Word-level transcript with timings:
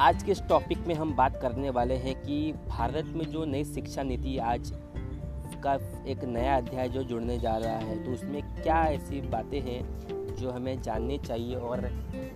आज 0.00 0.22
के 0.22 0.32
इस 0.32 0.42
टॉपिक 0.42 0.78
में 0.86 0.94
हम 0.94 1.16
बात 1.16 1.38
करने 1.42 1.70
वाले 1.70 1.94
हैं 1.94 2.22
कि 2.22 2.52
भारत 2.68 3.04
में 3.06 3.24
जो 3.24 3.44
नई 3.44 3.64
शिक्षा 3.64 4.02
नीति 4.02 4.38
आज 4.38 4.72
का 5.66 5.74
एक 6.06 6.24
नया 6.24 6.56
अध्याय 6.56 6.88
जो 6.88 7.02
जुड़ने 7.02 7.38
जा 7.38 7.56
रहा 7.56 7.76
है 7.76 8.04
तो 8.04 8.10
उसमें 8.10 8.62
क्या 8.62 8.84
ऐसी 8.84 9.20
बातें 9.20 9.60
हैं 9.60 10.00
जो 10.36 10.50
हमें 10.50 10.82
जाननी 10.82 11.18
चाहिए 11.18 11.54
और 11.54 11.80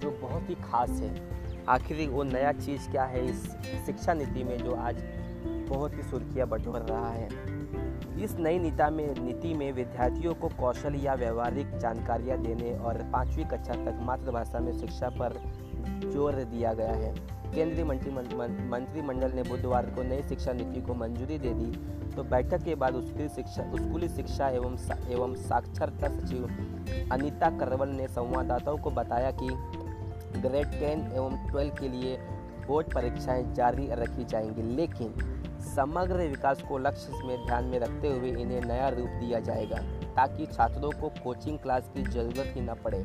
जो 0.02 0.10
बहुत 0.10 0.50
ही 0.50 0.54
खास 0.54 0.90
है? 0.90 1.28
आखिर 1.68 2.08
वो 2.08 2.22
नया 2.22 2.52
चीज़ 2.52 2.90
क्या 2.90 3.04
है 3.04 3.24
इस 3.24 3.44
शिक्षा 3.86 4.14
नीति 4.14 4.44
में 4.44 4.58
जो 4.58 4.74
आज 4.74 4.96
बहुत 5.68 5.94
ही 5.94 6.02
सुर्खियाँ 6.02 6.48
बटोर 6.48 6.80
रहा 6.80 7.10
है? 7.10 7.28
इस 8.24 8.36
नई 8.38 8.58
नीता 8.58 8.90
में, 8.90 9.14
नीति 9.20 9.54
में 9.54 9.72
विद्यार्थियों 9.72 10.34
को 10.34 10.48
कौशल 10.48 10.94
या 10.94 11.14
व्यवहारिक 11.14 11.78
जानकारियाँ 11.78 12.38
देने 12.38 12.78
और 12.78 12.94
पाँचवीं 13.12 13.44
कक्षा 13.44 13.74
तक 13.74 13.98
मातृभाषा 14.02 14.58
में 14.58 14.78
शिक्षा 14.78 15.08
पर 15.08 15.42
ज़ोर 16.10 16.32
दिया 16.32 16.72
गया 16.72 16.92
है। 16.92 17.43
केंद्रीय 17.54 17.84
मंत्रिमंडल 17.84 19.32
ने 19.32 19.42
बुधवार 19.42 19.86
को 19.86 20.02
नई 20.02 20.22
शिक्षा 20.22 20.52
नीति 20.52 20.80
को 20.80 20.94
मंजूरी 20.94 21.38
दे 21.38 21.52
दी। 21.54 21.70
तो 22.14 22.22
बैठक 22.24 22.62
के 22.62 22.74
बाद 22.74 23.00
स्कूली 23.00 23.28
शिक्षा 23.28 23.62
स्कूली 23.76 24.08
शिक्षा 24.08 24.48
एवं 24.48 24.76
एवं 25.10 25.34
साक्षरता 25.42 26.08
सचिव 26.10 26.44
अनीता 27.12 27.50
करवल 27.58 27.88
ने 27.88 28.08
संवाददाताओं 28.08 28.78
को 28.78 28.90
बताया 28.90 29.30
कि 29.32 29.48
ग्रेड 30.40 30.70
टेन 30.70 31.00
एवं 31.14 31.46
ट्वेल्व 31.48 31.74
के 31.74 31.88
लिए 31.88 32.16
बोर्ड 32.66 32.92
परीक्षाएँ 32.94 33.44
जारी 33.54 33.88
रखी 33.92 34.24
जाएँगी, 34.24 34.62
लेकिन 34.76 35.14
समग्र 35.66 36.28
विकास 36.28 36.62
को 36.62 36.78
लक्ष्य 36.78 37.26
में 37.26 37.46
ध्यान 37.46 37.64
में 37.64 37.78
रखते 37.78 38.08
हुए 38.08 38.30
इन्हें 38.32 38.60
नया 38.60 38.88
रूप 38.88 39.08
दिया 39.20 39.40
जाएगा, 39.40 39.76
ताकि 40.16 40.46
छात्रों 40.46 40.90
को 40.90 41.08
कोचिंग 41.24 41.58
क्लास 41.58 41.90
की 41.94 42.02
ज़रूरत 42.04 42.52
ही 42.56 42.60
न 42.60 42.74
पड़े। 42.74 43.04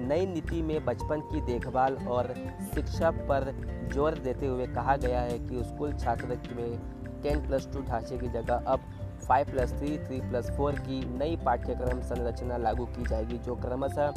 नई 0.00 0.26
नीति 0.26 0.62
में 0.62 0.84
बचपन 0.84 1.20
की 1.32 1.40
देखभाल 1.42 1.96
और 2.08 2.32
शिक्षा 2.74 3.10
पर 3.28 3.52
ज़ोर 3.94 4.18
देते 4.18 4.46
हुए 4.46 4.66
कहा 4.68 4.96
गया 4.96 5.20
है 5.20 5.38
कि 5.38 5.62
स्कूल 5.64 5.92
छात्र 5.94 6.38
में 6.56 6.78
टेन 7.22 7.46
प्लस 7.46 7.68
टू 7.72 7.82
ढांचे 7.82 8.18
की 8.18 8.28
जगह 8.30 8.64
अब 8.66 8.80
five 9.28 9.50
plus 9.50 9.72
three 9.72 9.96
three 9.98 10.20
plus 10.20 10.50
four 10.56 10.78
की 10.80 11.00
नई 11.18 11.36
पाठ्यक्रम 11.36 12.00
संरचना 12.02 12.56
लागू 12.56 12.84
की 12.86 13.04
जाएगी, 13.04 13.38
जो 13.38 13.54
क्रमशः 13.56 14.10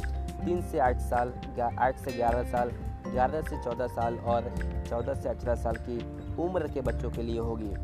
तीन 0.44 0.60
से 0.62 0.78
आठ 0.80 1.00
साल 1.00 1.32
आठ 1.60 1.98
से 1.98 2.12
ग्यारह 2.12 2.42
साल, 2.50 2.70
ग्यारह 3.08 3.42
से 3.42 3.62
चौदह 3.64 3.86
साल 3.88 4.18
और 4.26 4.50
चौदह 4.88 5.14
से 5.14 5.28
अठारह 5.28 5.54
साल 5.62 5.76
की 5.88 5.98
उम्र 6.42 6.68
के 6.68 6.80
बच्चों 6.80 7.10
के 7.10 7.22
लिए 7.22 7.38
होगी। 7.40 7.74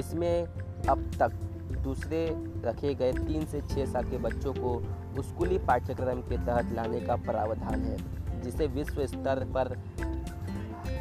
इसमें 0.00 0.44
अब 0.88 1.10
तक 1.20 1.38
दूसरे 1.82 2.24
रखे 2.64 2.94
गए 2.94 3.12
तीन 3.14 3.44
से 3.46 3.60
छः 3.64 3.86
साल 3.86 4.04
के 4.04 4.18
बच्चों 4.18 4.52
को 4.54 5.22
स्कूली 5.22 5.58
पाठ्यक्रम 5.58 6.20
के 6.22 6.36
तहत 6.36 6.72
लाने 6.72 7.00
का 7.00 7.16
प्रावधान 7.22 7.80
है, 7.80 7.96
जिसे 8.42 8.66
विश्व 8.68 9.04
स्तर 9.06 9.44
पर 9.56 9.76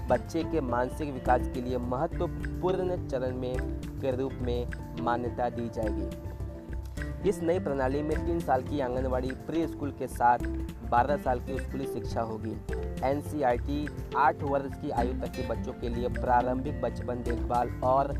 बच्चे 0.10 0.44
के 0.44 0.62
मानसिक 0.62 1.14
विकास 1.14 1.48
के 1.54 1.62
लिए 1.62 1.78
महत्वपूर्ण 1.78 3.08
चरण 3.08 3.36
में, 3.38 3.56
के 4.02 4.16
रूप 4.18 4.34
में 4.42 4.68
मान्यता 5.02 5.50
दी 5.50 5.70
जाएगी। 5.70 7.30
इस 7.30 7.42
नई 7.44 7.60
प्रणाली 7.60 8.02
में 8.02 8.16
तीन 8.18 8.40
साल 8.40 8.64
की 8.64 8.80
आंगनवाड़ी 8.80 9.32
प्री 9.48 9.66
स्कूल 9.68 9.92
के 9.92 10.08
साथ 10.08 10.40
बारह 10.92 11.18
साल 11.18 11.40
की 11.40 11.58
स्कूली 11.60 11.86
शिक्षा 11.86 12.22
होगी। 12.22 12.52
एन 13.04 13.22
सी 13.22 13.44
आठ 14.18 14.44
वर्ष 14.44 14.74
की 14.82 14.90
आयु 14.92 15.14
तक 15.22 15.32
के 15.32 15.48
बच्चों 15.48 15.74
के 15.74 15.90
लिए 15.90 16.08
प्रारंभिक 16.12 16.82
बचपन 16.82 17.24
देखभाल 17.24 17.70
और 17.84 18.14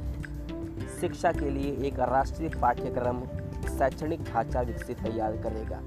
शिक्षा 1.02 1.32
के 1.32 1.50
लिए 1.50 1.72
एक 1.88 2.00
राष्ट्रीय 2.00 2.50
पाठ्यक्रम 2.62 3.22
शैक्षणिक 3.68 4.24
ढांचा 4.24 4.62
विकसित 4.62 5.00
तैयार 5.00 5.38
करेगा। 5.38 5.80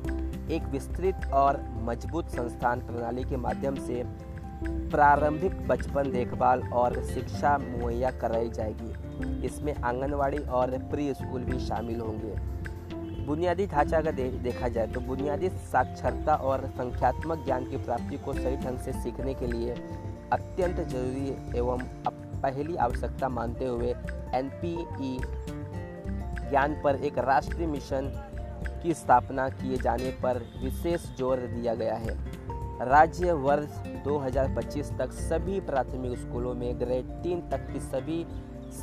एक 0.54 0.62
विस्तृत 0.62 1.30
और 1.34 1.60
मज़बूत 1.82 2.28
संस्थान 2.28 2.80
प्रणाली 2.80 3.24
के 3.24 3.36
माध्यम 3.36 3.74
से 3.76 4.02
प्रारंभिक 4.64 5.66
बचपन 5.68 6.10
देखभाल 6.10 6.62
और 6.72 7.02
शिक्षा 7.04 7.56
मुहैया 7.58 8.10
कराई 8.10 8.50
जाएगी। 8.50 9.46
इसमें 9.46 9.74
आंगनवाड़ी 9.74 10.38
और 10.38 10.78
प्री 10.90 11.12
स्कूल 11.14 11.44
भी 11.44 11.58
शामिल 11.60 12.00
होंगे। 12.00 12.34
बुनियादी 13.26 13.66
ढांचा 13.66 13.98
अगर 13.98 14.12
दे, 14.12 14.28
देखा 14.42 14.68
जाए 14.68 14.86
तो 14.86 15.00
बुनियादी 15.00 15.48
साक्षरता 15.48 16.34
और 16.34 16.66
संख्यात्मक 16.76 17.44
ज्ञान 17.44 17.64
की 17.64 17.76
प्राप्ति 17.76 18.16
को 18.16 18.32
सही 18.32 18.56
ढंग 18.56 18.78
से 18.78 18.92
सीखने 18.92 19.34
के 19.34 19.46
लिए 19.46 19.74
अत्यंत 20.32 20.80
ज़रूरी 20.80 21.58
एवं 21.58 21.78
पहली 22.44 22.76
आवश्यकता 22.78 23.28
मानते 23.30 23.66
हुए 23.66 23.94
एनपीई 24.34 25.18
ज्ञान 26.50 26.80
पर 26.84 26.96
एक 27.04 27.18
राष्ट्रीय 27.26 27.66
मिशन 27.68 28.12
की 28.82 28.94
स्थापना 28.94 29.48
किए 29.50 29.76
जाने 29.78 30.10
पर 30.22 30.42
विशेष 30.62 31.06
ज़ोर 31.18 31.40
दिया 31.48 31.74
गया 31.74 31.94
है। 31.96 32.16
राज्य 32.80 33.32
वर्ष 33.42 33.82
2025 34.04 34.90
तक 34.98 35.12
सभी 35.12 35.60
प्राथमिक 35.62 36.18
स्कूलों 36.18 36.54
में 36.54 36.80
ग्रेड 36.80 37.10
तीन 37.22 37.40
तक 37.50 37.66
की 37.72 37.80
सभी 37.80 38.24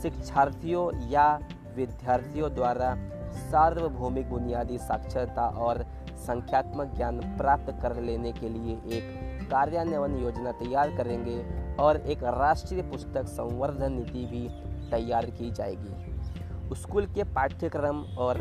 शिक्षार्थियों 0.01 0.89
या 1.09 1.27
विद्यार्थियों 1.75 2.53
द्वारा 2.55 2.95
सार्वभौमिक 3.41 4.29
बुनियादी 4.29 4.77
साक्षरता 4.79 5.47
और 5.59 5.83
संख्यात्मक 6.21 6.95
ज्ञान 6.95 7.19
प्राप्त 7.38 7.71
कर 7.81 8.01
लेने 8.01 8.31
के 8.31 8.50
लिए 8.50 8.73
एक 8.97 9.50
कार्यान्वयन 9.51 10.17
योजना 10.17 10.51
तैयार 10.59 10.95
करेंगे। 10.97 11.38
और 11.81 11.97
एक 12.12 12.24
राष्ट्रीय 12.24 12.81
पुस्तक 12.81 13.28
संवर्धन 13.28 13.94
नीति 13.94 14.25
भी 14.25 14.47
तैयार 14.92 15.25
की 15.30 15.52
जाएगी। 15.52 16.75
स्कूल 16.75 17.06
के 17.06 17.24
पाठ्यक्रम 17.34 18.02
और 18.18 18.40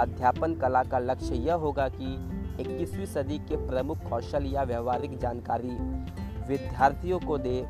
अध्यापन 0.00 0.54
कला 0.54 0.82
का 0.82 0.98
लक्ष्य 0.98 1.34
यह 1.36 1.54
होगा 1.54 1.88
कि 1.88 2.14
21वीं 2.62 3.06
सदी 3.06 3.38
के 3.38 3.56
प्रमुख 3.66 4.08
कौशल 4.10 4.46
या 4.46 4.62
व्यवहारिक 4.62 5.18
जानकारी 5.18 5.76
विद्यार्थियों 6.48 7.18
को 7.20 7.38
दे 7.38 7.60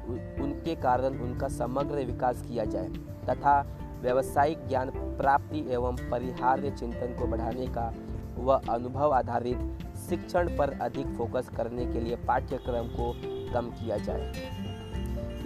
उनके 0.42 0.74
कारण 0.74 1.18
उनका 1.20 1.48
समग्र 1.48 2.04
विकास 2.04 2.42
किया 2.42 2.64
जाए 2.64 2.88
तथा 3.28 3.60
व्यवसायिक 4.02 4.66
ज्ञान 4.68 4.90
प्राप्ति 5.18 5.66
एवं 5.70 5.96
परिहार्य 6.10 6.70
चिंतन 6.70 7.16
को 7.18 7.26
बढ़ाने 7.26 7.66
का 7.68 7.92
व 8.38 8.60
अनुभव 8.70 9.14
आधारित 9.14 9.87
शिक्षण 10.08 10.56
पर 10.56 10.78
अधिक 10.82 11.06
फोकस 11.16 11.48
करने 11.56 11.86
के 11.86 12.00
लिए 12.00 12.16
पाठ्यक्रम 12.26 12.88
को 12.96 13.12
कम 13.52 13.70
किया 13.70 13.96
जाए। 13.98 14.32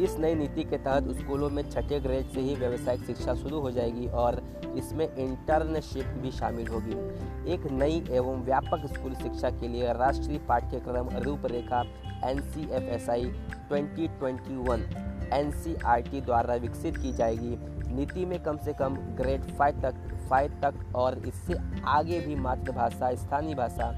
इस 0.00 0.16
नई 0.18 0.34
नीति 0.34 0.62
के 0.64 0.76
तहत 0.76 1.08
स्कूलों 1.16 1.48
में 1.50 1.62
छठे 1.70 1.98
ग्रेड 2.00 2.28
से 2.28 2.40
ही 2.40 2.54
व्यावसायिक 2.54 3.04
शिक्षा 3.04 3.34
शुरू 3.34 3.60
हो 3.60 3.70
जाएगी 3.70 4.06
और 4.16 4.40
इसमें 4.76 5.04
इंटर्नशिप 5.06 6.06
भी 6.22 6.30
शामिल 6.30 6.68
होगी। 6.68 7.52
एक 7.52 7.66
नई 7.72 8.02
एवं 8.10 8.42
व्यापक 8.44 8.86
स्कूल 8.94 9.14
शिक्षा 9.14 9.50
के 9.50 9.68
लिए 9.68 9.92
राष्ट्रीय 9.92 10.38
पाठ्यक्रम 10.38 11.08
रूपरेखा 11.24 11.82
N 12.24 12.40
C 12.42 12.62
F 12.70 12.88
S 12.94 13.08
I 13.10 13.24
twenty 13.68 14.08
twenty 14.08 14.56
one 14.68 14.86
N 15.32 15.50
C 15.52 15.74
R 15.86 16.00
T 16.00 16.20
द्वारा 16.20 16.54
विकसित 16.54 16.96
की 16.96 17.12
जाएगी। 17.12 17.56
नीति 17.94 18.24
में 18.24 18.38
कम 18.42 18.56
से 18.56 18.72
कम 18.72 18.96
ग्रेड 19.16 19.44
फाइव 19.56 19.80
तक 19.82 19.94
फाइव 20.30 20.58
तक 20.62 20.96
और 20.96 21.18
इससे 21.18 21.54
आगे 21.88 22.20
भी 22.20 22.34
मातृभाषा, 22.36 23.14
स्थानीय 23.14 23.54
भाषा 23.54 23.92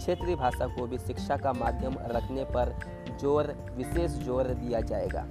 क्षेत्रीय 0.00 0.36
भाषा 0.36 0.66
को 0.68 0.86
भी 0.86 0.98
शिक्षा 0.98 1.36
का 1.36 1.52
माध्यम 1.52 1.94
रखने 2.10 2.44
पर 2.46 2.74
ज़ोर, 3.20 3.54
विशेष 3.76 4.10
ज़ोर 4.24 4.48
दिया 4.54 4.80
जाएगा। 4.82 5.26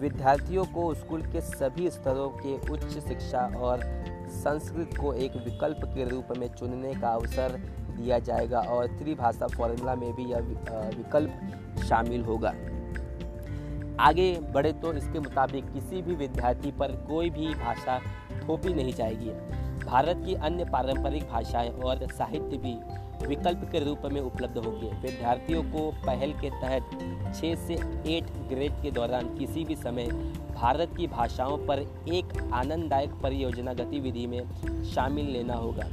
विद्यार्थियों 0.00 0.64
को 0.64 0.82
स्कूल 0.94 1.22
के 1.22 1.40
सभी 1.40 1.90
स्तरों 1.90 2.28
के 2.36 2.54
उच्च 2.72 2.98
शिक्षा 2.98 3.40
और 3.58 3.80
संस्कृत 4.34 4.96
को 5.00 5.12
एक 5.14 5.36
विकल्प 5.36 5.84
के 5.94 6.08
रूप 6.08 6.28
में 6.38 6.46
चुनने 6.54 6.94
का 6.94 7.08
अवसर 7.10 7.58
दिया 7.90 8.18
जाएगा 8.20 8.60
और 8.68 8.86
त्रिभाषा 8.98 9.46
फॉर्मूला 9.46 9.94
में 9.94 10.12
भी 10.14 10.24
यह 10.24 10.38
विकल्प 10.96 11.82
शामिल 11.84 12.22
होगा। 12.22 12.54
आगे 14.00 14.32
बढ़े 14.54 14.72
तो 14.74 14.92
इसके 14.92 15.20
मुताबिक 15.20 15.72
किसी 15.72 16.02
भी 16.02 16.14
विद्यार्थी 16.16 16.72
पर 16.72 16.92
कोई 17.08 17.30
भी 17.30 17.54
भाषा 17.56 17.98
थोपी 18.40 18.74
नहीं 18.74 18.92
जाएगी। 18.92 19.30
भारत 19.86 20.22
की 20.26 20.34
अन्य 20.34 20.64
पारंपरिक 20.64 21.28
भाषाएँ 21.28 21.70
और 21.70 22.06
साहित्य 22.12 22.56
भी 22.56 22.76
विकल्प 23.26 23.68
के 23.72 23.78
रूप 23.78 24.02
में 24.12 24.20
उपलब्ध 24.20 24.58
होंगे। 24.58 24.86
विद्यार्थियों 24.86 25.62
को 25.62 25.90
पहल 25.90 26.32
के 26.32 26.50
तहत 26.50 26.82
6 27.34 27.54
से 27.54 27.74
8 28.16 28.30
ग्रेड 28.48 28.72
के 28.72 28.90
दौरान 28.90 29.34
किसी 29.36 29.64
भी 29.64 29.76
समय 29.76 30.06
भारत 30.54 30.90
की 30.96 31.06
भाषाओं 31.06 31.56
पर 31.58 31.78
एक 32.08 32.50
आनंददायक 32.52 33.10
परियोजना 33.22 33.74
गतिविधि 33.74 34.26
में 34.26 34.42
शामिल 34.84 35.26
लेना 35.26 35.54
होगा। 35.54 35.88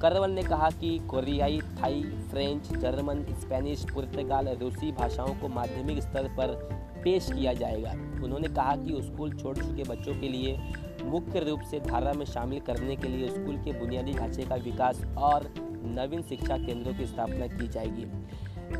करवल 0.00 0.30
ने 0.30 0.42
कहा 0.42 0.70
कि 0.70 0.98
कोरियाई, 0.98 1.60
थाई, 1.60 2.02
फ्रेंच, 2.02 2.72
जर्मन, 2.72 3.24
स्पेनिश, 3.40 3.86
पुर्तगाल, 3.94 4.48
रूसी 4.48 4.92
भाषाओं 4.92 5.34
को 5.34 5.48
माध्यमिक 5.48 6.02
स्तर 6.02 6.28
पर 6.28 6.48
पेश 7.04 7.32
किया 7.32 7.52
जाएगा। 7.52 7.90
उन्होंने 8.24 8.48
कहा 8.48 8.76
कि 8.76 9.02
स्कूल 9.02 9.32
छोड़ 9.32 9.56
चुके 9.56 9.82
बच्चों 9.82 10.14
के 10.14 10.28
लिए 10.28 10.58
मुख्य 11.02 11.40
रूप 11.40 11.60
से 11.70 11.80
धारा 11.80 12.12
में 12.12 12.24
शामिल 12.26 12.60
करने 12.60 12.96
के 12.96 13.08
लिए 13.08 13.28
स्कूल 13.28 13.56
के 13.56 13.72
बुनियादी 13.80 14.12
ढांचे 14.12 14.42
का 14.42 14.54
विकास 14.64 15.04
और 15.18 15.52
नवीन 15.86 16.22
शिक्षा 16.22 16.56
केंद्रों 16.58 16.94
की 16.94 17.06
स्थापना 17.06 17.46
की 17.46 17.68
जाएगी। 17.68 18.02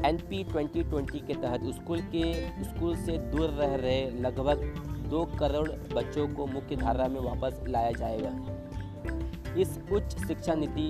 एन 0.09 0.19
पी 0.21 0.43
ट्वेंटी 0.45 0.83
ट्वेंटी 0.83 1.19
के 1.19 1.35
तहत 1.35 1.65
स्कूल 1.75 2.01
के, 2.15 2.33
स्कूल 2.65 2.97
से 2.97 3.19
दूर 3.31 3.51
रह 3.51 3.75
रहे 3.75 4.11
लगभग 4.21 4.65
दो 5.11 5.25
करोड़ 5.39 5.69
बच्चों 5.95 6.27
को 6.29 6.47
मुख्य 6.47 6.77
धारा 6.77 7.09
में 7.09 7.21
वापस 7.21 7.61
लाया 7.69 7.91
जाएगा। 7.91 9.61
इस 9.61 9.79
उच्च 9.93 10.17
शिक्षा 10.27 10.55
नीति 10.55 10.87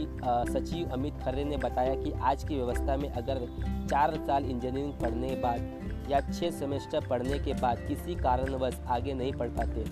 सचिव 0.53 0.91
अमित 0.93 1.15
खरे 1.25 1.45
ने 1.45 1.57
बताया 1.57 1.95
कि 1.95 2.13
आज 2.23 2.45
की 2.45 2.55
व्यवस्था 2.55 2.97
में 2.97 3.09
अगर 3.11 3.47
चार 3.91 4.15
साल 4.17 4.45
इंजीनियरिंग 4.45 4.93
पढ़ने 4.93 5.29
के 5.29 5.37
बाद 5.37 6.11
या 6.11 6.21
छः 6.21 6.51
सेमेस्टर 6.51 7.07
पढ़ने 7.07 7.39
के 7.39 7.55
बाद 7.55 7.85
किसी 7.89 8.15
कारणवश 8.15 8.81
आगे 8.87 9.15
नहीं 9.15 9.33
पढ़ 9.33 9.49
पाते 9.49 9.85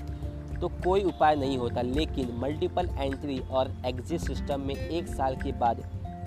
तो 0.63 0.69
कोई 0.85 1.03
उपाय 1.03 1.37
नहीं 1.37 1.57
होता, 1.59 1.83
लेकिन 1.83 2.29
मल्टीपल 2.39 2.89
एंट्री 2.99 3.39
और 3.51 3.71
एग्जिट 3.87 4.21
सिस्टम 4.21 4.61
में 4.61 4.75
एक 4.75 5.07
साल 5.07 5.37
के 5.37 5.53
बाद 5.53 5.81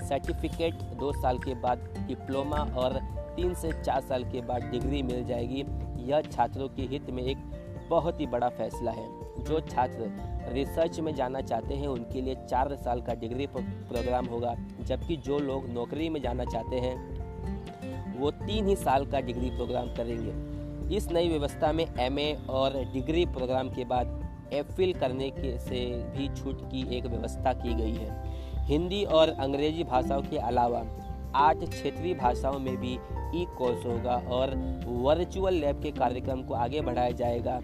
सर्टिफिकेट 0.10 0.82
दो 1.00 1.12
साल 1.14 1.38
के 1.38 1.54
बाद 1.56 1.88
डिप्लोमा 2.08 2.58
और 2.78 3.00
तीन 3.36 3.54
से 3.54 3.72
चार 3.84 4.02
साल 4.02 4.24
के 4.24 4.42
बाद 4.42 4.64
डिग्री 4.64 5.02
मिल 5.04 5.24
जाएगी। 5.26 5.64
यह 6.06 6.22
छात्रों 6.22 6.68
के 6.68 6.82
हित 6.82 7.10
में 7.10 7.24
एक 7.24 7.38
बहुत 7.90 8.20
ही 8.20 8.28
बड़ा 8.28 8.50
फैसला 8.50 8.92
है। 8.92 9.08
जो 9.44 9.60
छात्र 9.60 10.12
रिसर्च 10.54 11.00
में 11.00 11.14
जाना 11.16 11.42
चाहते 11.42 11.76
हैं, 11.76 11.88
उनके 11.88 12.22
लिए 12.22 12.36
चार 12.50 12.76
साल 12.76 13.02
का 13.02 13.14
डिग्री 13.14 13.48
प्रोग्राम 13.48 14.26
होगा। 14.26 14.56
जबकि 14.82 15.16
जो 15.18 15.40
लोग 15.40 15.70
नौकरी 15.70 16.10
में 16.10 16.22
जाना 16.22 16.46
चाहते 16.46 16.80
हैं, 16.80 18.20
वो 18.20 18.32
तीन 18.32 18.68
ही 18.68 18.76
साल 18.76 19.06
का 19.06 19.20
डिग्री 19.22 19.50
प्रोग्राम 19.50 19.88
करेंगे। 19.88 20.96
इस 20.96 21.12
नई 21.12 21.30
व्यवस्था 21.30 21.72
में 21.72 21.86
एमए 22.00 22.32
और 22.50 22.84
डिग्री 22.94 23.26
प्रोग्राम 23.26 23.70
के 23.70 23.86
बाद 23.86 24.22
एफिल 24.54 24.94
करने 24.94 25.30
के, 25.30 25.58
से 25.60 25.86
भी 26.16 26.28
छूट 26.36 26.62
की 26.72 26.82
एक 26.98 27.06
व्यवस्था 27.06 27.54
की 27.54 27.74
गई 27.74 27.94
है। 27.94 28.66
हिंदी 28.66 29.04
और 29.06 29.30
अंग्रेज़ी 29.30 29.84
भाषाओं 29.84 30.22
के 30.22 30.38
अलावा 30.40 30.86
आठ 31.38 31.64
क्षेत्रीय 31.66 32.14
भाषाओं 32.14 32.60
में 32.60 32.76
भी 32.78 32.94
ई 33.36 33.46
कोर्स 33.58 33.86
होगा 33.86 34.16
और 34.32 34.56
वर्चुअल 34.86 35.54
लैब 35.54 35.82
के 35.82 35.92
कार्यक्रम 35.92 36.44
को 36.44 36.54
आगे 36.54 36.82
बढ़ाया 36.82 37.12
जाएगा। 37.14 37.60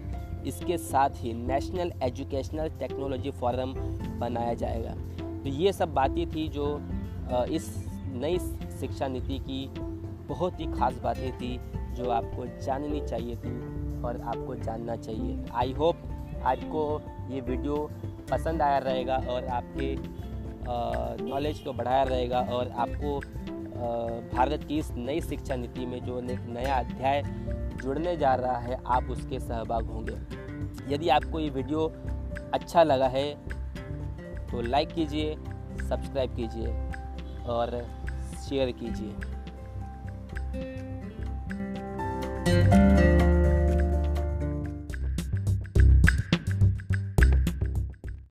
इसके 0.46 0.76
साथ 0.78 1.10
ही 1.16 1.32
नेशनल 1.34 1.92
एजुकेशनल 2.02 2.68
टेक्नोलॉजी 2.78 3.30
फोरम 3.30 3.74
बनाया 4.20 4.54
जाएगा। 4.54 4.94
तो 5.42 5.48
ये 5.48 5.72
सब 5.72 5.94
बातें 5.94 6.26
थी 6.30 6.48
जो 6.48 6.66
इस 7.50 7.74
नई 8.14 8.38
शिक्षा 8.80 9.08
नीति 9.08 9.38
की 9.40 9.66
बहुत 10.28 10.60
ही 10.60 10.66
खास 10.72 10.98
बातें 11.02 11.32
थी 11.32 11.58
जो 11.94 12.10
आपको 12.10 12.46
जाननी 12.64 13.00
चाहिए 13.00 13.36
थी 13.36 13.52
और 14.02 14.20
आपको 14.24 14.54
जानना 14.54 14.96
चाहिए। 14.96 15.44
आई 15.54 15.72
होप 15.72 16.02
आपको 16.42 17.00
ये 17.30 17.40
वीडियो 17.40 17.76
पसंद 18.30 18.62
आया 18.62 18.78
रहेगा 18.78 19.16
और 19.28 19.46
आपके 19.52 19.94
नॉलेज 21.24 21.58
को 21.58 21.72
बढ़ाया 21.72 22.02
रहेगा 22.02 22.40
और 22.52 22.68
आपको 22.76 23.18
भारत 24.36 24.64
की 24.64 24.78
इस 24.78 24.90
नई 24.92 25.20
शिक्षा 25.20 25.56
नीति 25.56 25.86
में 25.86 26.04
जो 26.04 26.18
एक 26.22 26.46
नया 26.48 26.74
अध्याय 26.74 27.22
जुड़ने 27.82 28.16
जा 28.16 28.34
रहा 28.34 28.58
है, 28.58 28.78
आप 28.86 29.10
उसके 29.10 29.38
सहभाग 29.40 29.90
होंगे। 29.90 30.94
यदि 30.94 31.08
आपको 31.08 31.40
ये 31.40 31.50
वीडियो 31.50 31.86
अच्छा 32.54 32.82
लगा 32.82 33.08
है 33.08 33.24
तो 34.46 34.60
लाइक 34.62 34.88
कीजिए 34.88 35.34
सब्सक्राइब 35.88 36.34
कीजिए 36.36 37.46
और 37.48 37.84
शेयर 38.40 38.70
कीजिए। 38.80 39.14